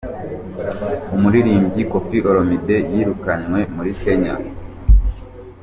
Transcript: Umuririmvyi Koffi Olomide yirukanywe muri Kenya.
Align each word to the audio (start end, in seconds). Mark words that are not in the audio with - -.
Umuririmvyi 1.15 1.81
Koffi 1.91 2.17
Olomide 2.29 2.77
yirukanywe 2.91 3.59
muri 3.75 3.91
Kenya. 4.01 4.33